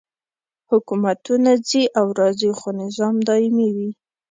حکومتونه 0.69 1.51
ځي 1.67 1.83
او 1.99 2.07
راځي 2.19 2.49
خو 2.59 2.69
نظام 2.81 3.15
دایمي 3.27 3.69
وي. 3.75 3.89